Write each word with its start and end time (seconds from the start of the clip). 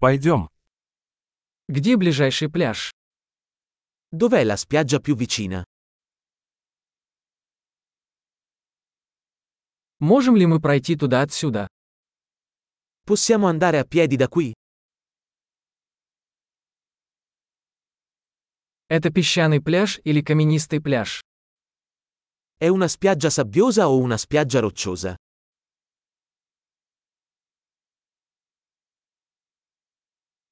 Пойдем. 0.00 0.48
Где 1.66 1.96
ближайший 1.96 2.48
пляж? 2.48 2.92
Dov'è 4.12 4.44
la 4.44 4.56
spiaggia 4.56 5.00
più 5.00 5.16
vicina? 5.16 5.64
Можем 9.98 10.36
ли 10.36 10.46
мы 10.46 10.60
пройти 10.60 10.94
туда 10.94 11.22
отсюда? 11.22 11.66
Possiamo 13.04 13.48
andare 13.48 13.80
a 13.80 13.84
piedi 13.84 14.16
da 14.16 14.28
qui? 14.28 14.54
Это 18.86 19.10
песчаный 19.10 19.60
пляж 19.60 20.00
или 20.04 20.22
каменистый 20.22 20.80
пляж? 20.80 21.20
È 22.56 22.68
una 22.68 22.86
spiaggia 22.86 23.30
sabbiosa 23.30 23.88
o 23.88 23.98
una 23.98 24.16
spiaggia 24.16 24.60
rocciosa? 24.60 25.16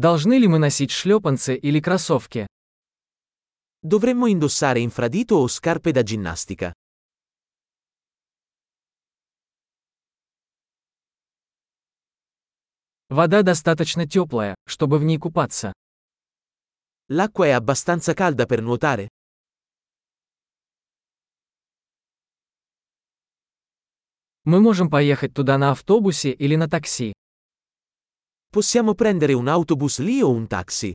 Должны 0.00 0.38
ли 0.38 0.48
мы 0.48 0.58
носить 0.58 0.92
шлепанцы 0.92 1.54
или 1.54 1.78
кроссовки? 1.78 2.46
Dovremmo 3.82 4.28
indossare 4.28 4.80
infradito 4.80 5.36
o 5.36 5.46
scarpe 5.46 5.92
da 5.92 6.02
ginnastica? 6.02 6.72
Вода 13.10 13.42
достаточно 13.42 14.08
теплая, 14.08 14.54
чтобы 14.66 14.98
в 14.98 15.04
ней 15.04 15.18
купаться. 15.18 15.74
L'acqua 17.10 17.44
è 17.44 17.50
abbastanza 17.50 18.14
calda 18.14 18.46
per 18.46 18.62
nuotare? 18.62 19.08
Мы 24.44 24.60
можем 24.60 24.88
поехать 24.88 25.34
туда 25.34 25.58
на 25.58 25.72
автобусе 25.72 26.30
или 26.32 26.56
на 26.56 26.70
такси. 26.70 27.12
Possiamo 28.52 28.94
prendere 28.94 29.32
un 29.32 29.46
autobus 29.46 30.00
lì 30.00 30.20
o 30.20 30.30
un 30.30 30.48
taxi? 30.48 30.92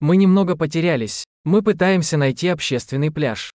Мы 0.00 0.18
немного 0.18 0.54
потерялись. 0.54 1.24
Мы 1.44 1.62
пытаемся 1.62 2.18
найти 2.18 2.48
общественный 2.48 3.10
пляж. 3.10 3.48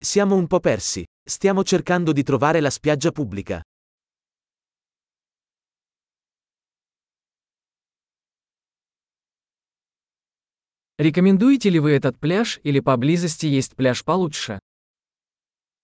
Siamo 0.00 0.36
un 0.36 0.46
po' 0.46 0.60
persi. 0.60 1.04
Stiamo 1.28 1.64
cercando 1.64 2.12
di 2.12 2.22
trovare 2.22 2.60
la 2.60 2.70
spiaggia 2.70 3.10
pubblica. 3.10 3.62
Рекомендуете 10.98 11.68
ли 11.70 11.80
вы 11.80 11.90
этот 11.90 12.16
пляж 12.20 12.60
или 12.62 12.78
поблизости 12.78 13.46
есть 13.46 13.74
пляж 13.74 14.04
получше? 14.04 14.60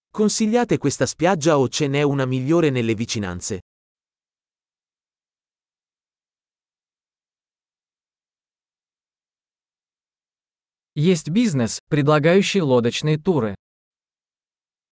Consigliate 0.09 0.77
questa 0.77 1.05
spiaggia 1.05 1.58
o 1.58 1.67
ce 1.67 1.88
n'è 1.88 2.02
una 2.02 2.25
migliore 2.25 2.69
nelle 2.69 2.95
vicinanze? 2.95 3.59
Есть 10.97 11.30
бизнес, 11.30 11.80
предлагающий 11.89 12.61
лодочные 12.61 13.17
туры. 13.17 13.55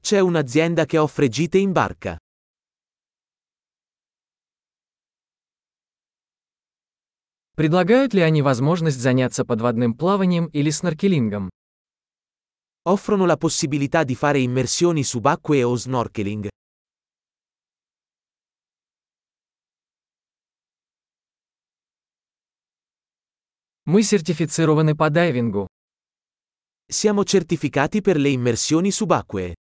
C'è 0.02 0.19
un'azienda 0.19 0.85
che 0.85 0.97
offre 0.97 1.29
gite 1.29 1.57
in 1.59 1.71
barca. 1.71 2.17
Предлагают 7.55 8.13
ли 8.13 8.21
они 8.21 8.41
возможность 8.41 8.99
заняться 8.99 9.45
подводным 9.45 9.93
плаванием 9.93 10.47
или 10.47 10.71
сноркелингом? 10.71 11.49
Offrono 12.88 13.25
la 13.25 13.38
possibilità 13.38 14.03
di 14.03 14.16
fare 14.16 14.39
immersioni 14.39 15.03
subacquee 15.03 15.63
o 15.63 15.75
snorkeling. 15.75 16.49
Мы 23.85 24.02
сертифицированы 24.03 24.95
по 24.95 25.09
дайвингу. 25.09 25.67
Siamo 26.89 27.23
certificati 27.23 28.01
per 28.01 28.17
le 28.17 28.29
immersioni 28.29 28.91
subacquee. 28.91 29.53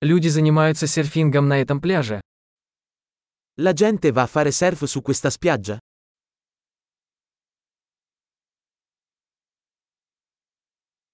Люди 0.00 0.28
занимаются 0.28 0.86
серфингом 0.86 1.48
на 1.48 1.60
этом 1.60 1.80
пляже. 1.80 2.20
La 3.56 3.72
gente 3.72 4.10
va 4.10 4.22
a 4.22 4.26
fare 4.26 4.50
surf 4.50 4.84
su 4.84 5.00
questa 5.00 5.30
spiaggia? 5.30 5.78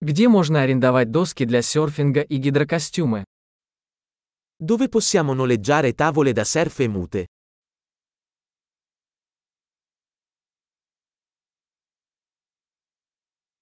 Где 0.07 0.27
можно 0.27 0.61
арендовать 0.61 1.09
доски 1.09 1.45
для 1.45 1.63
серфинга 1.63 2.21
и 2.21 2.37
гидрокостюмы? 2.37 3.25
Dove 4.59 4.87
possiamo 4.87 5.33
noleggiare 5.33 5.95
tavole 5.95 6.31
da 6.31 6.43
surf 6.43 6.79
e 6.81 6.87
mute? 6.87 7.25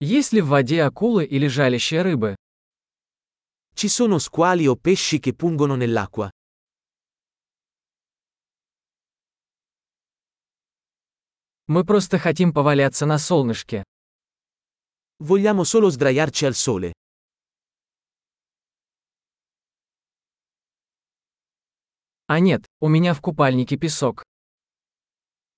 Есть 0.01 0.33
ли 0.33 0.41
в 0.41 0.47
воде 0.47 0.83
акулы 0.83 1.23
или 1.23 1.47
жалящие 1.47 2.01
рыбы? 2.01 2.35
Ci 3.73 3.87
sono 3.87 4.19
squali 4.19 4.67
o 4.67 4.75
pesci 4.75 5.21
che 5.21 5.31
pungono 5.33 5.77
nell'acqua? 5.77 6.29
Мы 11.67 11.85
просто 11.85 12.19
хотим 12.19 12.51
поваляться 12.51 13.05
на 13.05 13.17
солнышке. 13.17 13.85
Vogliamo 15.23 15.63
solo 15.63 15.89
sdraiarci 15.89 16.45
al 16.45 16.53
sole. 16.53 16.91
А 22.25 22.39
нет, 22.41 22.65
у 22.81 22.89
меня 22.89 23.13
в 23.13 23.21
купальнике 23.21 23.77
песок. 23.77 24.23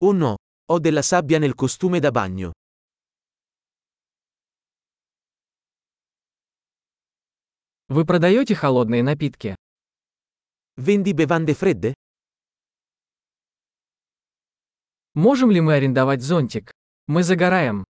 Oh 0.01 0.11
no, 0.11 0.35
ho 0.67 0.79
della 0.79 1.01
sabbia 1.01 1.39
nel 1.39 1.55
costume 1.55 1.99
da 1.99 2.11
bagno. 2.11 2.51
Вы 7.87 8.05
продаете 8.05 8.53
холодные 8.53 9.01
напитки? 9.01 9.55
Vendi 10.75 11.13
bevande 11.13 11.55
fredde? 11.55 11.93
Можем 15.15 15.49
ли 15.49 15.59
мы 15.59 15.73
арендовать 15.73 16.21
зонтик? 16.21 16.71
Мы 17.07 17.23
загораем. 17.23 17.83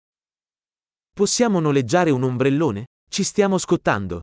Possiamo 1.12 1.60
noleggiare 1.60 2.10
un 2.10 2.22
ombrellone? 2.22 2.86
Ci 3.10 3.24
stiamo 3.24 3.58
scottando. 3.58 4.20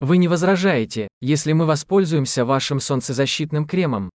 Вы 0.00 0.18
не 0.18 0.28
возражаете, 0.28 1.08
если 1.20 1.52
мы 1.52 1.64
воспользуемся 1.64 2.44
вашим 2.44 2.80
солнцезащитным 2.80 3.66
кремом? 3.66 4.10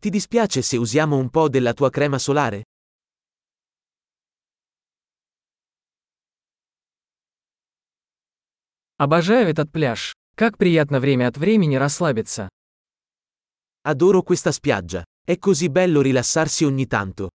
Ti 0.00 0.10
dispiace 0.10 0.62
se 0.62 0.78
usiamo 0.78 1.16
un 1.16 1.28
po' 1.28 1.48
della 1.48 1.74
tua 1.74 1.90
crema 1.90 2.18
solare? 2.18 2.62
Обожаю 8.96 9.48
этот 9.48 9.70
пляж. 9.70 10.14
Как 10.34 10.56
приятно 10.56 10.98
время 11.00 11.28
от 11.28 11.36
времени 11.36 11.76
расслабиться. 11.76 12.48
Adoro 13.82 14.22
questa 14.22 14.50
spiaggia. 14.52 15.04
È 15.25 15.39
così 15.39 15.69
bello 15.69 16.01
rilassarsi 16.01 16.65
ogni 16.65 16.85
tanto. 16.85 17.29